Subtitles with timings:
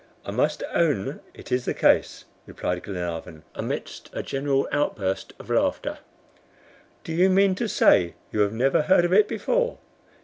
[0.25, 5.99] "I must own it is the case," replied Glenarvan, amidst a general outburst of laughter.
[7.03, 9.77] "Do you mean to say you have never heard of it before?"